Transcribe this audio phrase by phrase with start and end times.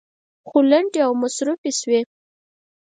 [0.47, 2.01] خو لنډې او مصروفې شوې.